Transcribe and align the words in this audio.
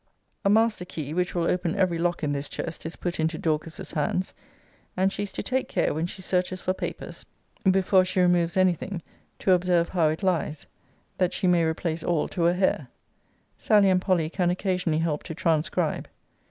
A 0.43 0.49
master 0.49 0.83
key, 0.83 1.13
which 1.13 1.35
will 1.35 1.47
open 1.47 1.75
every 1.75 1.99
lock 1.99 2.23
in 2.23 2.31
this 2.31 2.49
chest, 2.49 2.87
is 2.87 2.95
put 2.95 3.19
into 3.19 3.37
Dorcas's 3.37 3.91
hands; 3.91 4.33
and 4.97 5.13
she 5.13 5.21
is 5.21 5.31
to 5.33 5.43
take 5.43 5.67
care, 5.67 5.93
when 5.93 6.07
she 6.07 6.23
searches 6.23 6.59
for 6.59 6.73
papers, 6.73 7.23
before 7.69 8.03
she 8.03 8.19
removes 8.19 8.57
any 8.57 8.73
thing, 8.73 9.03
to 9.37 9.51
observe 9.51 9.89
how 9.89 10.07
it 10.09 10.23
lies, 10.23 10.65
that 11.19 11.33
she 11.33 11.45
may 11.45 11.63
replace 11.63 12.01
all 12.03 12.27
to 12.29 12.47
a 12.47 12.53
hair. 12.53 12.87
Sally 13.59 13.91
and 13.91 14.01
Polly 14.01 14.27
can 14.31 14.49
occasionally 14.49 14.97
help 15.03 15.21
to 15.21 15.35
transcribe. 15.35 16.07